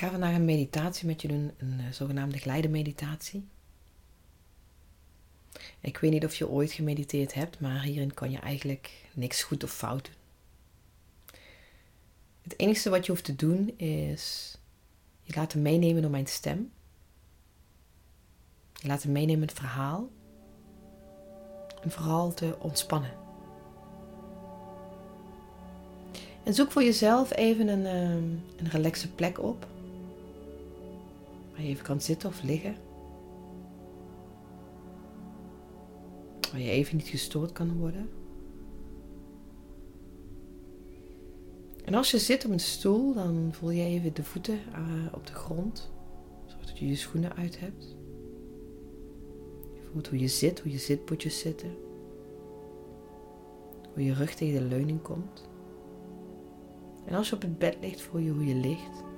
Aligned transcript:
ga 0.00 0.10
vandaag 0.10 0.34
een 0.34 0.44
meditatie 0.44 1.06
met 1.06 1.22
je 1.22 1.28
doen, 1.28 1.52
een 1.58 1.80
uh, 1.80 1.92
zogenaamde 1.92 2.38
glijdenmeditatie. 2.38 3.48
Ik 5.80 5.98
weet 5.98 6.10
niet 6.10 6.24
of 6.24 6.34
je 6.34 6.48
ooit 6.48 6.72
gemediteerd 6.72 7.34
hebt, 7.34 7.60
maar 7.60 7.82
hierin 7.82 8.14
kan 8.14 8.30
je 8.30 8.38
eigenlijk 8.38 9.08
niks 9.14 9.42
goed 9.42 9.64
of 9.64 9.72
fout 9.72 10.04
doen. 10.04 10.14
Het 12.42 12.58
enige 12.58 12.90
wat 12.90 13.06
je 13.06 13.12
hoeft 13.12 13.24
te 13.24 13.36
doen 13.36 13.78
is 13.78 14.56
je 15.22 15.32
laten 15.34 15.62
meenemen 15.62 16.02
door 16.02 16.10
mijn 16.10 16.26
stem. 16.26 16.72
Je 18.74 18.88
laten 18.88 19.12
meenemen 19.12 19.48
het 19.48 19.56
verhaal. 19.56 20.10
En 21.82 21.90
vooral 21.90 22.34
te 22.34 22.56
ontspannen. 22.58 23.12
En 26.42 26.54
zoek 26.54 26.72
voor 26.72 26.82
jezelf 26.82 27.36
even 27.36 27.68
een, 27.68 27.86
ehm, 27.86 28.64
een 28.64 28.70
relaxe 28.70 29.10
plek 29.10 29.42
op. 29.42 29.66
Waar 31.60 31.68
je 31.68 31.74
even 31.74 31.86
kan 31.86 32.00
zitten 32.00 32.28
of 32.28 32.42
liggen. 32.42 32.76
Waar 36.50 36.60
je 36.60 36.70
even 36.70 36.96
niet 36.96 37.08
gestoord 37.08 37.52
kan 37.52 37.78
worden. 37.78 38.08
En 41.84 41.94
als 41.94 42.10
je 42.10 42.18
zit 42.18 42.44
op 42.44 42.50
een 42.50 42.60
stoel, 42.60 43.14
dan 43.14 43.48
voel 43.52 43.70
je 43.70 43.82
even 43.82 44.14
de 44.14 44.24
voeten 44.24 44.54
uh, 44.54 45.12
op 45.14 45.26
de 45.26 45.32
grond. 45.32 45.92
Zodat 46.46 46.78
je 46.78 46.86
je 46.86 46.96
schoenen 46.96 47.36
uit 47.36 47.60
hebt. 47.60 47.96
Je 49.74 49.80
voelt 49.92 50.08
hoe 50.08 50.18
je 50.18 50.28
zit, 50.28 50.60
hoe 50.60 50.72
je 50.72 50.78
zitpotjes 50.78 51.38
zitten. 51.38 51.76
Hoe 53.94 54.04
je 54.04 54.14
rug 54.14 54.34
tegen 54.34 54.60
de 54.60 54.76
leuning 54.76 55.02
komt. 55.02 55.48
En 57.04 57.14
als 57.14 57.28
je 57.28 57.34
op 57.34 57.42
het 57.42 57.58
bed 57.58 57.76
ligt, 57.80 58.00
voel 58.00 58.20
je 58.20 58.30
hoe 58.30 58.46
je 58.46 58.54
ligt. 58.54 59.08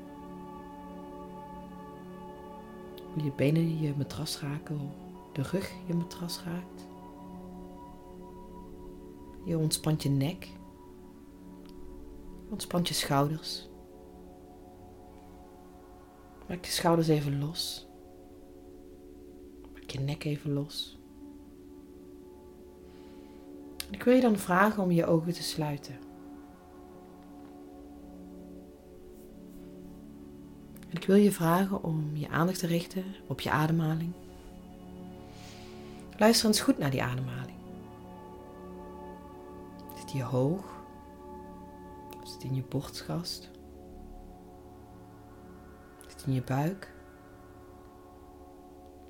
Je 3.17 3.33
benen 3.37 3.81
je 3.81 3.95
matras 3.97 4.41
raken, 4.41 4.91
de 5.33 5.43
rug 5.43 5.73
je 5.87 5.95
matras 5.95 6.43
raakt. 6.45 6.87
Je 9.45 9.59
ontspant 9.59 10.03
je 10.03 10.09
nek. 10.09 10.49
Ontspant 12.51 12.89
je 12.89 12.95
schouders. 12.95 13.69
Maak 16.49 16.65
je 16.65 16.73
schouders 16.73 17.09
even 17.09 17.41
los. 17.41 17.89
Maak 19.73 19.91
je 19.91 20.01
nek 20.01 20.25
even 20.25 20.53
los. 20.53 20.99
Ik 23.91 24.03
wil 24.03 24.15
je 24.15 24.21
dan 24.21 24.37
vragen 24.37 24.83
om 24.83 24.91
je 24.91 25.07
ogen 25.07 25.33
te 25.33 25.43
sluiten. 25.43 26.12
Ik 31.03 31.09
wil 31.09 31.17
je 31.17 31.33
vragen 31.33 31.83
om 31.83 32.17
je 32.17 32.29
aandacht 32.29 32.59
te 32.59 32.67
richten 32.67 33.05
op 33.27 33.41
je 33.41 33.51
ademhaling. 33.51 34.13
Luister 36.17 36.47
eens 36.47 36.61
goed 36.61 36.79
naar 36.79 36.91
die 36.91 37.03
ademhaling. 37.03 37.59
Zit 39.97 40.13
die 40.13 40.23
hoog? 40.23 40.65
Zit 42.25 42.45
in 42.45 42.55
je 42.55 42.63
borstgast? 42.69 43.51
Zit 46.07 46.25
in 46.27 46.33
je 46.33 46.43
buik? 46.43 46.95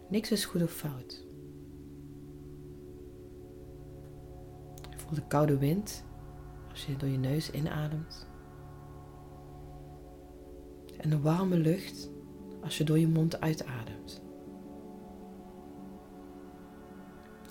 Niks 0.08 0.30
is 0.30 0.44
goed 0.44 0.62
of 0.62 0.72
fout. 0.72 1.24
Je 4.90 4.98
voelt 4.98 5.14
de 5.14 5.26
koude 5.26 5.58
wind 5.58 6.04
als 6.70 6.86
je 6.86 6.96
door 6.96 7.08
je 7.08 7.18
neus 7.18 7.50
inademt. 7.50 8.30
En 11.02 11.10
de 11.10 11.20
warme 11.20 11.56
lucht 11.56 12.10
als 12.62 12.78
je 12.78 12.84
door 12.84 12.98
je 12.98 13.08
mond 13.08 13.40
uitademt. 13.40 14.22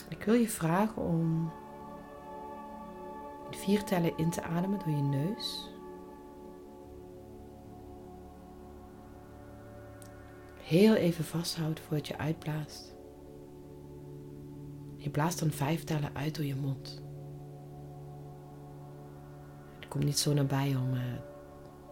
Ik 0.09 0.23
wil 0.23 0.33
je 0.33 0.49
vragen 0.49 1.01
om 1.01 1.51
vier 3.49 3.83
tellen 3.83 4.17
in 4.17 4.29
te 4.29 4.43
ademen 4.43 4.79
door 4.79 4.95
je 4.95 5.01
neus. 5.01 5.69
Heel 10.55 10.95
even 10.95 11.23
vasthouden 11.23 11.83
voordat 11.83 12.07
je 12.07 12.17
uitblaast. 12.17 12.95
Je 14.95 15.09
blaast 15.09 15.39
dan 15.39 15.51
vijf 15.51 15.83
tellen 15.83 16.15
uit 16.15 16.35
door 16.35 16.45
je 16.45 16.55
mond. 16.55 17.03
Het 19.79 19.87
komt 19.87 20.03
niet 20.03 20.19
zo 20.19 20.33
nabij 20.33 20.75
om 20.75 20.93
uh, 20.93 21.01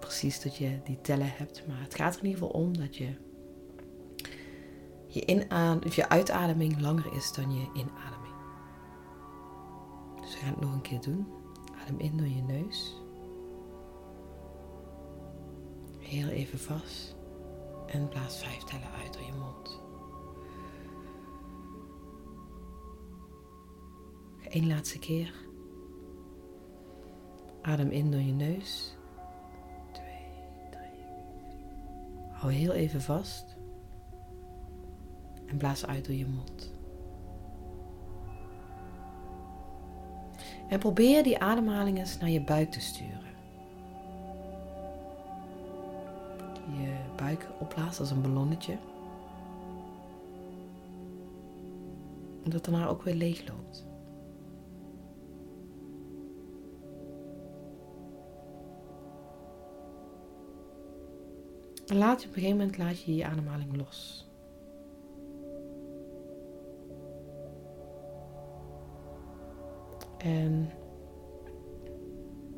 precies 0.10 0.42
dat 0.42 0.56
je 0.56 0.80
die 0.84 1.02
tellen 1.02 1.32
hebt, 1.36 1.68
maar 1.68 1.82
het 1.82 1.96
gaat 1.96 2.16
er 2.16 2.20
in 2.24 2.30
ieder 2.30 2.44
geval 2.44 2.62
om 2.62 2.78
dat 2.78 2.96
je 2.96 3.16
je, 5.08 5.46
of 5.86 5.96
je 5.96 6.10
uitademing 6.10 6.82
langer 6.82 7.14
is 7.14 7.34
dan 7.34 7.54
je 7.54 7.70
inademing. 7.74 8.36
Dus 10.22 10.34
we 10.34 10.38
gaan 10.40 10.50
het 10.50 10.60
nog 10.60 10.74
een 10.74 10.82
keer 10.82 11.02
doen. 11.02 11.28
Adem 11.82 12.00
in 12.00 12.18
door 12.18 12.28
je 12.28 12.42
neus. 12.42 13.02
Heel 16.00 16.28
even 16.28 16.60
vast. 16.60 17.16
En 17.86 18.08
blaas 18.08 18.38
vijf 18.38 18.64
tellen 18.64 18.92
uit 19.04 19.14
door 19.14 19.24
je 19.24 19.34
mond. 19.34 19.82
Eén 24.44 24.68
laatste 24.68 25.00
keer. 25.00 25.34
Adem 27.62 27.90
in 27.90 28.12
door 28.12 28.22
je 28.22 28.34
neus. 28.34 28.98
Hou 32.40 32.54
heel 32.54 32.72
even 32.72 33.02
vast. 33.02 33.58
En 35.46 35.58
blaas 35.58 35.86
uit 35.86 36.06
door 36.06 36.16
je 36.16 36.28
mond. 36.28 36.74
En 40.70 40.80
probeer 40.80 41.24
die 41.24 41.40
ademhaling 41.40 41.98
eens 41.98 42.18
naar 42.18 42.30
je 42.30 42.42
buik 42.42 42.72
te 42.72 42.80
sturen. 42.80 43.30
Je 46.78 46.98
buik 47.16 47.48
opblaast 47.60 48.00
als 48.00 48.12
een 48.12 48.22
ballonnetje. 48.22 48.78
En 52.44 52.50
dat 52.50 52.66
daarna 52.66 52.88
ook 52.88 53.04
weer 53.04 53.16
leeg 53.16 53.48
loopt. 53.48 53.89
En 61.90 61.98
laat 61.98 62.22
je 62.22 62.28
op 62.28 62.36
een 62.36 62.42
gegeven 62.42 62.58
moment 62.58 62.78
laat 62.78 63.04
je 63.04 63.16
je 63.16 63.26
ademhaling 63.26 63.78
los. 63.78 64.28
En 70.18 70.72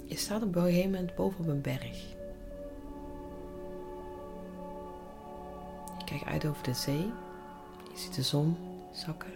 je 0.06 0.16
staat 0.16 0.44
op 0.44 0.56
een 0.56 0.64
gegeven 0.64 0.92
moment 0.92 1.16
boven 1.16 1.40
op 1.40 1.48
een 1.48 1.62
berg. 1.62 2.10
Je 5.98 6.04
kijkt 6.06 6.26
uit 6.26 6.46
over 6.46 6.64
de 6.64 6.74
zee. 6.74 7.12
Je 7.92 7.98
ziet 7.98 8.16
de 8.16 8.22
zon 8.22 8.56
zakken. 8.92 9.32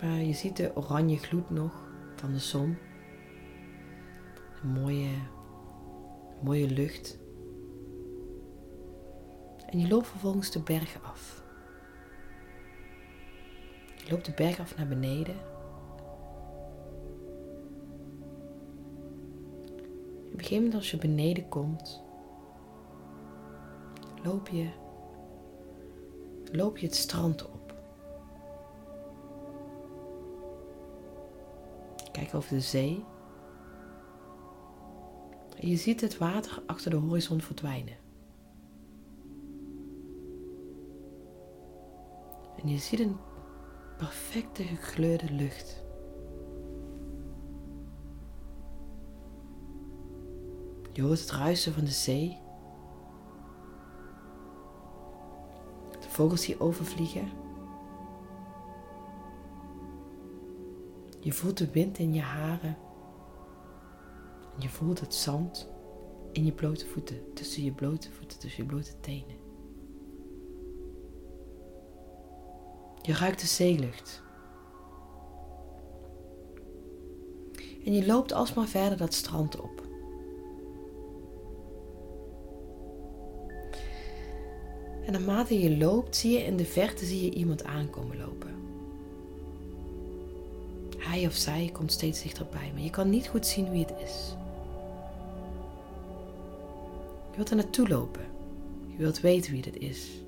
Maar 0.00 0.22
je 0.22 0.32
ziet 0.32 0.56
de 0.56 0.70
oranje 0.74 1.18
gloed 1.18 1.50
nog 1.50 1.72
van 2.14 2.32
de 2.32 2.38
zon. 2.38 2.76
Een 4.62 4.68
mooie, 4.68 5.08
mooie 6.42 6.68
lucht. 6.68 7.18
En 9.66 9.78
je 9.78 9.88
loopt 9.88 10.06
vervolgens 10.06 10.50
de 10.50 10.60
berg 10.60 11.02
af. 11.02 11.42
Je 14.04 14.10
loopt 14.10 14.24
de 14.24 14.32
berg 14.32 14.60
af 14.60 14.76
naar 14.76 14.88
beneden. 14.88 15.36
Op 20.26 20.32
een 20.32 20.38
gegeven 20.38 20.56
moment 20.56 20.74
als 20.74 20.90
je 20.90 20.96
beneden 20.96 21.48
komt, 21.48 22.02
loop 24.22 24.48
je, 24.48 24.68
loop 26.52 26.78
je 26.78 26.86
het 26.86 26.96
strand 26.96 27.46
op. 27.46 27.74
Kijk 32.12 32.34
over 32.34 32.54
de 32.54 32.60
zee. 32.60 33.04
Je 35.60 35.76
ziet 35.76 36.00
het 36.00 36.18
water 36.18 36.62
achter 36.66 36.90
de 36.90 36.96
horizon 36.96 37.40
verdwijnen. 37.40 37.96
En 42.62 42.68
je 42.68 42.78
ziet 42.78 43.00
een 43.00 43.16
perfecte 43.96 44.62
gekleurde 44.62 45.32
lucht. 45.32 45.84
Je 50.92 51.02
hoort 51.02 51.20
het 51.20 51.30
ruisen 51.30 51.72
van 51.72 51.84
de 51.84 51.90
zee. 51.90 52.38
De 56.00 56.08
vogels 56.08 56.46
die 56.46 56.60
overvliegen. 56.60 57.28
Je 61.20 61.32
voelt 61.32 61.58
de 61.58 61.70
wind 61.70 61.98
in 61.98 62.14
je 62.14 62.20
haren. 62.20 62.76
Je 64.58 64.68
voelt 64.68 65.00
het 65.00 65.14
zand 65.14 65.68
in 66.32 66.44
je 66.44 66.52
blote 66.52 66.86
voeten, 66.86 67.32
tussen 67.34 67.64
je 67.64 67.72
blote 67.72 68.12
voeten, 68.12 68.38
tussen 68.38 68.62
je 68.62 68.68
blote 68.68 69.00
tenen. 69.00 69.36
Je 73.02 73.12
ruikt 73.12 73.40
de 73.40 73.46
zeelucht. 73.46 74.22
En 77.84 77.92
je 77.92 78.06
loopt 78.06 78.32
alsmaar 78.32 78.66
verder 78.66 78.98
dat 78.98 79.14
strand 79.14 79.60
op. 79.60 79.84
En 85.04 85.12
naarmate 85.12 85.60
je 85.60 85.76
loopt, 85.76 86.16
zie 86.16 86.32
je 86.32 86.44
in 86.44 86.56
de 86.56 86.64
verte 86.64 87.04
zie 87.04 87.24
je 87.24 87.34
iemand 87.34 87.64
aankomen 87.64 88.18
lopen. 88.18 88.54
Hij 90.98 91.26
of 91.26 91.34
zij 91.34 91.70
komt 91.72 91.92
steeds 91.92 92.22
dichterbij, 92.22 92.70
maar 92.72 92.82
je 92.82 92.90
kan 92.90 93.10
niet 93.10 93.28
goed 93.28 93.46
zien 93.46 93.70
wie 93.70 93.84
het 93.84 93.94
is. 94.02 94.36
Je 97.36 97.42
wilt 97.42 97.50
er 97.50 97.56
naartoe 97.64 97.88
lopen. 97.88 98.24
Je 98.86 98.96
wilt 98.96 99.20
weten 99.20 99.52
wie 99.52 99.62
dit 99.62 99.76
is. 99.76 100.24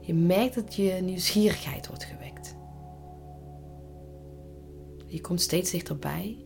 Je 0.00 0.14
merkt 0.14 0.54
dat 0.54 0.74
je 0.74 0.92
nieuwsgierigheid 0.92 1.86
wordt 1.86 2.04
gewekt. 2.04 2.56
Je 5.06 5.20
komt 5.20 5.40
steeds 5.40 5.70
dichterbij. 5.70 6.36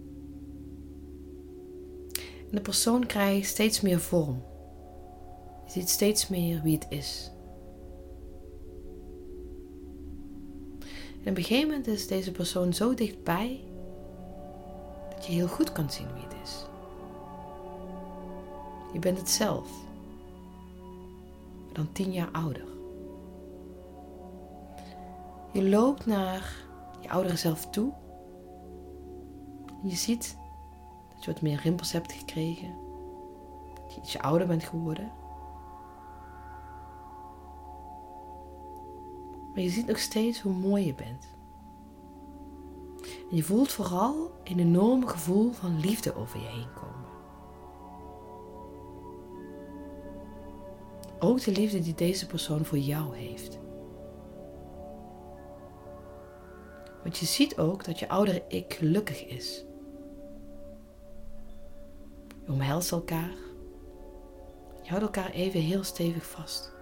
En 2.50 2.56
de 2.56 2.60
persoon 2.60 3.06
krijgt 3.06 3.48
steeds 3.48 3.80
meer 3.80 4.00
vorm. 4.00 4.42
Je 5.64 5.70
ziet 5.70 5.88
steeds 5.88 6.28
meer 6.28 6.62
wie 6.62 6.74
het 6.74 6.86
is. 6.88 7.30
En 11.24 11.30
op 11.30 11.36
een 11.36 11.44
gegeven 11.44 11.68
moment 11.68 11.86
is 11.86 12.06
deze 12.06 12.32
persoon 12.32 12.74
zo 12.74 12.94
dichtbij 12.94 13.60
dat 15.14 15.26
je 15.26 15.32
heel 15.32 15.48
goed 15.48 15.72
kan 15.72 15.90
zien 15.90 16.12
wie 16.12 16.22
het 16.22 16.32
is. 16.32 16.35
Je 18.96 19.02
bent 19.02 19.18
het 19.18 19.30
zelf, 19.30 19.68
dan 21.72 21.92
tien 21.92 22.12
jaar 22.12 22.30
ouder. 22.30 22.64
Je 25.52 25.68
loopt 25.68 26.06
naar 26.06 26.54
je 27.00 27.10
oudere 27.10 27.36
zelf 27.36 27.70
toe. 27.70 27.92
Je 29.82 29.94
ziet 29.94 30.36
dat 31.14 31.24
je 31.24 31.32
wat 31.32 31.42
meer 31.42 31.60
rimpels 31.60 31.92
hebt 31.92 32.12
gekregen. 32.12 32.74
Dat 33.74 33.94
je 33.94 34.00
ietsje 34.00 34.22
ouder 34.22 34.46
bent 34.46 34.64
geworden. 34.64 35.12
Maar 39.52 39.62
je 39.62 39.70
ziet 39.70 39.86
nog 39.86 39.98
steeds 39.98 40.40
hoe 40.40 40.52
mooi 40.52 40.86
je 40.86 40.94
bent. 40.94 41.28
En 43.30 43.36
je 43.36 43.42
voelt 43.42 43.72
vooral 43.72 44.30
een 44.44 44.58
enorm 44.58 45.06
gevoel 45.06 45.52
van 45.52 45.80
liefde 45.80 46.14
over 46.14 46.40
je 46.40 46.46
heen 46.46 46.72
komen. 46.74 46.95
Ook 51.18 51.44
de 51.44 51.52
liefde 51.52 51.80
die 51.80 51.94
deze 51.94 52.26
persoon 52.26 52.64
voor 52.64 52.78
jou 52.78 53.16
heeft. 53.16 53.58
Want 57.02 57.18
je 57.18 57.26
ziet 57.26 57.58
ook 57.58 57.84
dat 57.84 57.98
je 57.98 58.08
oudere 58.08 58.44
ik 58.48 58.74
gelukkig 58.74 59.26
is. 59.26 59.64
Je 62.44 62.52
omhelst 62.52 62.92
elkaar. 62.92 63.34
Je 64.82 64.88
houdt 64.88 65.04
elkaar 65.04 65.30
even 65.30 65.60
heel 65.60 65.84
stevig 65.84 66.26
vast. 66.26 66.74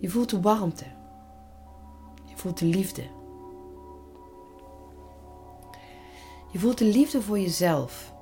Je 0.00 0.08
voelt 0.08 0.30
de 0.30 0.40
warmte. 0.40 0.84
Je 2.24 2.36
voelt 2.36 2.58
de 2.58 2.64
liefde. 2.66 3.02
Je 6.52 6.58
voelt 6.58 6.78
de 6.78 6.84
liefde 6.84 7.22
voor 7.22 7.38
jezelf. 7.38 8.14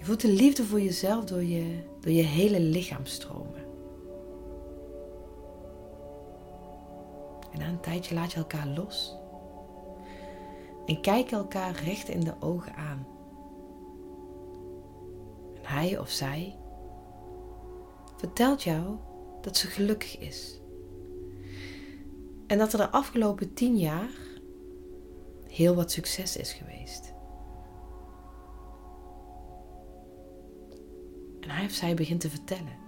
Je 0.00 0.06
voelt 0.06 0.20
de 0.20 0.32
liefde 0.32 0.64
voor 0.64 0.80
jezelf 0.80 1.24
door 1.24 1.44
je, 1.44 1.78
door 2.00 2.12
je 2.12 2.22
hele 2.22 2.60
lichaam 2.60 3.06
stromen. 3.06 3.64
En 7.52 7.58
na 7.58 7.68
een 7.68 7.80
tijdje 7.80 8.14
laat 8.14 8.32
je 8.32 8.38
elkaar 8.38 8.66
los. 8.66 9.16
En 10.86 11.00
kijk 11.00 11.30
elkaar 11.30 11.82
recht 11.84 12.08
in 12.08 12.20
de 12.20 12.34
ogen 12.40 12.74
aan. 12.74 13.06
En 15.54 15.62
hij 15.62 15.98
of 15.98 16.10
zij 16.10 16.56
vertelt 18.16 18.62
jou 18.62 18.96
dat 19.40 19.56
ze 19.56 19.66
gelukkig 19.66 20.18
is. 20.18 20.60
En 22.46 22.58
dat 22.58 22.72
er 22.72 22.78
de 22.78 22.90
afgelopen 22.90 23.54
tien 23.54 23.76
jaar 23.76 24.10
heel 25.48 25.74
wat 25.74 25.90
succes 25.90 26.36
is 26.36 26.52
geweest. 26.52 27.12
En 31.50 31.56
hij 31.56 31.64
of 31.64 31.72
zij 31.72 31.94
begint 31.94 32.20
te 32.20 32.30
vertellen 32.30 32.78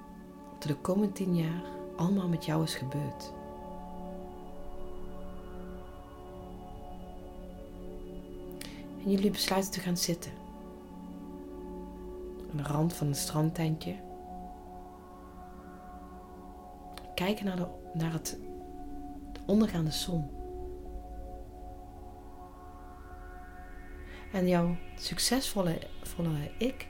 wat 0.53 0.63
er 0.63 0.69
de 0.69 0.77
komende 0.77 1.13
tien 1.13 1.37
jaar 1.37 1.63
allemaal 1.97 2.29
met 2.29 2.45
jou 2.45 2.63
is 2.63 2.75
gebeurd. 2.75 3.33
En 9.05 9.11
jullie 9.11 9.31
besluiten 9.31 9.73
te 9.73 9.81
gaan 9.81 9.97
zitten. 9.97 10.33
Aan 12.51 12.57
de 12.57 12.63
rand 12.63 12.93
van 12.93 13.07
een 13.07 13.15
strandtentje. 13.15 13.97
Kijken 17.15 17.45
naar, 17.45 17.57
de, 17.57 17.67
naar 17.95 18.13
het 18.13 18.39
ondergaande 19.47 19.91
zon. 19.91 20.31
En 24.33 24.49
jouw 24.49 24.77
succesvolle 24.97 25.79
volle 26.03 26.51
ik, 26.59 26.89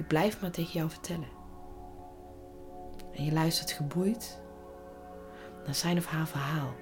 die 0.00 0.08
blijft 0.08 0.40
maar 0.40 0.50
tegen 0.50 0.72
jou 0.72 0.90
vertellen. 0.90 1.28
En 3.12 3.24
je 3.24 3.32
luistert 3.32 3.70
geboeid 3.70 4.40
naar 5.64 5.74
zijn 5.74 5.98
of 5.98 6.06
haar 6.06 6.26
verhaal. 6.28 6.74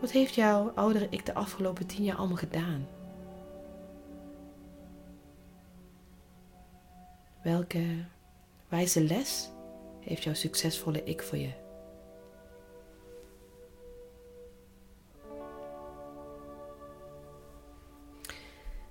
Wat 0.00 0.10
heeft 0.10 0.34
jouw 0.34 0.72
oudere 0.74 1.06
ik 1.10 1.26
de 1.26 1.34
afgelopen 1.34 1.86
tien 1.86 2.04
jaar 2.04 2.16
allemaal 2.16 2.36
gedaan? 2.36 2.86
Welke 7.42 8.04
wijze 8.68 9.00
les 9.00 9.50
heeft 10.00 10.22
jouw 10.22 10.34
succesvolle 10.34 11.04
ik 11.04 11.22
voor 11.22 11.38
je? 11.38 11.65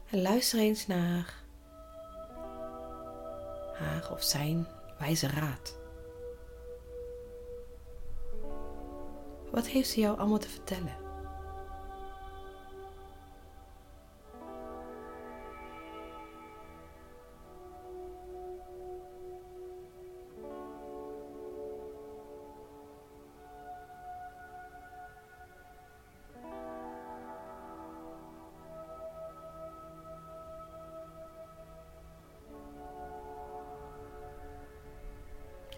En 0.09 0.21
luister 0.21 0.59
eens 0.59 0.87
naar 0.87 1.33
haar 3.73 4.11
of 4.11 4.23
zijn 4.23 4.67
wijze 4.99 5.27
raad. 5.27 5.77
Wat 9.51 9.67
heeft 9.67 9.89
ze 9.89 9.99
jou 9.99 10.17
allemaal 10.17 10.37
te 10.37 10.49
vertellen? 10.49 11.04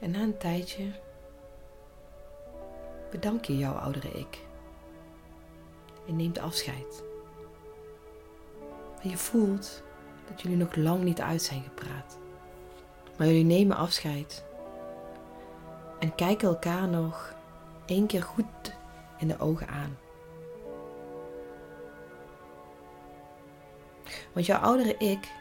En 0.08 0.14
na 0.14 0.20
een 0.20 0.38
tijdje 0.38 0.92
bedank 3.12 3.46
je 3.46 3.58
jouw 3.58 3.74
oudere 3.74 4.10
ik. 4.10 4.46
Je 6.06 6.14
neemt 6.14 6.40
afscheid. 6.40 7.04
En 9.02 9.10
je 9.10 9.18
voelt 9.18 9.84
dat 10.30 10.42
jullie 10.42 10.58
nog 10.58 10.76
lang 10.76 11.04
niet 11.04 11.22
uit 11.22 11.42
zijn 11.42 11.64
gepraat. 11.64 12.18
Maar 13.18 13.28
jullie 13.28 13.44
nemen 13.44 13.78
afscheid. 13.78 14.46
En 16.00 16.16
kijken 16.16 16.48
elkaar 16.48 16.88
nog 16.88 17.36
één 17.86 18.08
keer 18.08 18.24
goed 18.24 18.76
in 19.18 19.28
de 19.28 19.40
ogen 19.40 19.68
aan. 19.68 19.98
Want 24.34 24.46
jouw 24.46 24.60
oudere 24.60 24.98
ik 24.98 25.32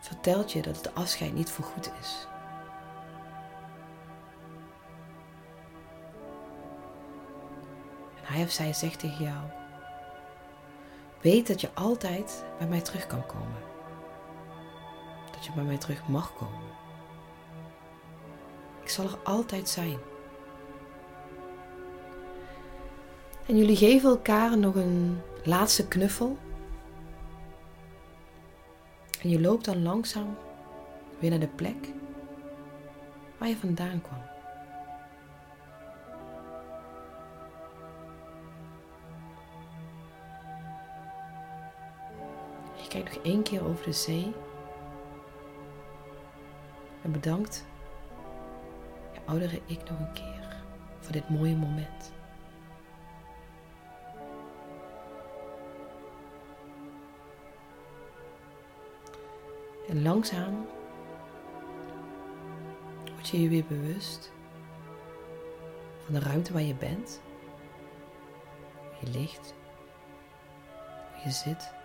vertelt 0.00 0.52
je 0.52 0.62
dat 0.62 0.76
het 0.76 0.94
afscheid 0.94 1.34
niet 1.34 1.50
voor 1.50 1.64
goed 1.64 1.92
is. 2.00 2.30
Hij 8.32 8.42
of 8.42 8.50
zij 8.50 8.72
zegt 8.72 8.98
tegen 8.98 9.24
jou: 9.24 9.44
Weet 11.20 11.46
dat 11.46 11.60
je 11.60 11.68
altijd 11.74 12.44
bij 12.58 12.66
mij 12.66 12.80
terug 12.80 13.06
kan 13.06 13.26
komen. 13.26 13.60
Dat 15.32 15.44
je 15.44 15.52
bij 15.52 15.64
mij 15.64 15.78
terug 15.78 16.08
mag 16.08 16.34
komen. 16.34 16.70
Ik 18.82 18.88
zal 18.88 19.04
er 19.04 19.18
altijd 19.22 19.68
zijn. 19.68 19.98
En 23.46 23.56
jullie 23.58 23.76
geven 23.76 24.10
elkaar 24.10 24.58
nog 24.58 24.74
een 24.74 25.20
laatste 25.44 25.88
knuffel. 25.88 26.38
En 29.20 29.28
je 29.28 29.40
loopt 29.40 29.64
dan 29.64 29.82
langzaam 29.82 30.36
weer 31.18 31.30
naar 31.30 31.38
de 31.38 31.48
plek 31.48 31.88
waar 33.38 33.48
je 33.48 33.56
vandaan 33.56 34.00
kwam. 34.00 34.22
Je 42.92 42.98
kijkt 42.98 43.16
nog 43.16 43.24
één 43.24 43.42
keer 43.42 43.64
over 43.64 43.84
de 43.84 43.92
zee 43.92 44.32
en 47.02 47.12
bedankt 47.12 47.64
je 49.12 49.18
oudere 49.24 49.60
ik 49.66 49.90
nog 49.90 49.98
een 49.98 50.12
keer 50.12 50.62
voor 51.00 51.12
dit 51.12 51.28
mooie 51.28 51.56
moment. 51.56 52.12
En 59.88 60.02
langzaam 60.02 60.66
word 63.12 63.28
je 63.28 63.42
je 63.42 63.48
weer 63.48 63.64
bewust 63.68 64.32
van 66.04 66.14
de 66.14 66.20
ruimte 66.20 66.52
waar 66.52 66.62
je 66.62 66.74
bent, 66.74 67.20
hoe 68.82 68.94
je 69.00 69.18
ligt, 69.18 69.54
je 71.24 71.30
zit. 71.30 71.80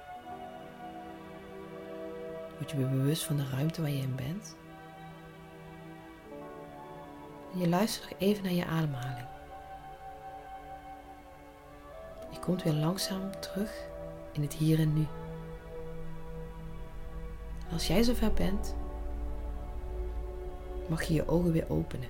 Word 2.58 2.72
je 2.72 2.78
weer 2.78 2.90
bewust 2.90 3.24
van 3.24 3.38
de 3.38 3.50
ruimte 3.50 3.82
waar 3.82 3.92
je 3.92 4.02
in 4.02 4.16
bent. 4.16 4.56
En 7.54 7.60
je 7.60 7.68
luistert 7.70 8.16
even 8.18 8.44
naar 8.44 8.54
je 8.54 8.66
ademhaling. 8.66 9.28
Je 12.32 12.40
komt 12.40 12.64
weer 12.64 12.74
langzaam 12.74 13.40
terug 13.40 13.88
in 14.32 14.42
het 14.42 14.54
hier 14.54 14.80
en 14.80 14.94
nu. 14.94 15.08
Als 17.72 17.88
jij 17.88 18.04
zover 18.04 18.34
bent, 18.34 18.76
mag 20.88 21.04
je 21.04 21.14
je 21.14 21.28
ogen 21.28 21.52
weer 21.52 21.70
openen. 21.70 22.10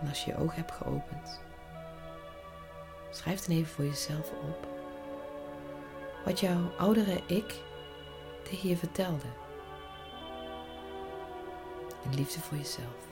En 0.00 0.08
als 0.08 0.24
je 0.24 0.30
je 0.30 0.38
ogen 0.38 0.56
hebt 0.56 0.72
geopend, 0.72 1.40
schrijf 3.10 3.40
dan 3.40 3.56
even 3.56 3.72
voor 3.72 3.84
jezelf 3.84 4.30
op 4.30 4.81
wat 6.24 6.40
jouw 6.40 6.72
oudere 6.78 7.20
ik 7.26 7.54
tegen 8.42 8.68
je 8.68 8.76
vertelde. 8.76 9.26
En 12.04 12.14
liefde 12.14 12.40
voor 12.40 12.56
jezelf. 12.56 13.11